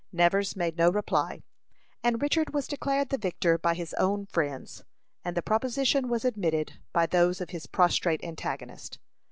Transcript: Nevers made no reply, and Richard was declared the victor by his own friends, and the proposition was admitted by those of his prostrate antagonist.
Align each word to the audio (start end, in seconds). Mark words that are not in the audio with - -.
Nevers 0.11 0.55
made 0.55 0.79
no 0.79 0.89
reply, 0.89 1.43
and 2.01 2.23
Richard 2.23 2.55
was 2.55 2.65
declared 2.67 3.09
the 3.09 3.19
victor 3.19 3.59
by 3.59 3.75
his 3.75 3.93
own 3.99 4.25
friends, 4.25 4.83
and 5.23 5.37
the 5.37 5.43
proposition 5.43 6.07
was 6.09 6.25
admitted 6.25 6.79
by 6.91 7.05
those 7.05 7.39
of 7.39 7.51
his 7.51 7.67
prostrate 7.67 8.23
antagonist. 8.23 8.97